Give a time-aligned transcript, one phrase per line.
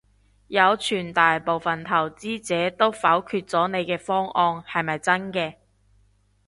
[0.47, 5.57] 有傳大部份投資者都否決咗你嘅方案，係咪真嘅？